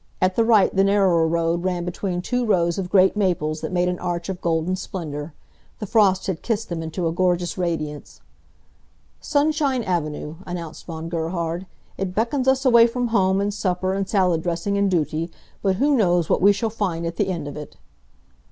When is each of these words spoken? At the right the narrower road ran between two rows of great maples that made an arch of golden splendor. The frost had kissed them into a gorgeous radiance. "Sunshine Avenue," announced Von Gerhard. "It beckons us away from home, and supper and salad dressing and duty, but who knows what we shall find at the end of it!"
At 0.19 0.35
the 0.35 0.43
right 0.43 0.75
the 0.75 0.83
narrower 0.83 1.27
road 1.27 1.63
ran 1.63 1.85
between 1.85 2.23
two 2.23 2.43
rows 2.43 2.79
of 2.79 2.89
great 2.89 3.15
maples 3.15 3.61
that 3.61 3.71
made 3.71 3.87
an 3.87 3.99
arch 3.99 4.29
of 4.29 4.41
golden 4.41 4.75
splendor. 4.75 5.35
The 5.77 5.85
frost 5.85 6.25
had 6.25 6.41
kissed 6.41 6.69
them 6.69 6.81
into 6.81 7.05
a 7.07 7.11
gorgeous 7.11 7.55
radiance. 7.55 8.19
"Sunshine 9.19 9.83
Avenue," 9.83 10.37
announced 10.47 10.87
Von 10.87 11.07
Gerhard. 11.07 11.67
"It 11.99 12.15
beckons 12.15 12.47
us 12.47 12.65
away 12.65 12.87
from 12.87 13.09
home, 13.09 13.39
and 13.39 13.53
supper 13.53 13.93
and 13.93 14.09
salad 14.09 14.41
dressing 14.41 14.75
and 14.75 14.89
duty, 14.89 15.29
but 15.61 15.75
who 15.75 15.95
knows 15.95 16.31
what 16.31 16.41
we 16.41 16.51
shall 16.51 16.71
find 16.71 17.05
at 17.05 17.17
the 17.17 17.27
end 17.27 17.47
of 17.47 17.55
it!" 17.55 17.77